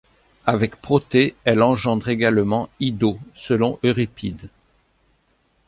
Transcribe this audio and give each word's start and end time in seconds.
Avec 0.47 0.77
Protée, 0.77 1.35
elle 1.43 1.61
engendre 1.61 2.09
également 2.09 2.69
Ido 2.79 3.19
selon 3.35 3.77
Euripide. 3.83 4.49